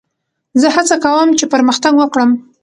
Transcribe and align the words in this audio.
زه 0.61 0.67
هڅه 0.75 0.95
کوم، 1.03 1.29
چي 1.39 1.45
پرمختګ 1.53 1.93
وکړم. 1.97 2.29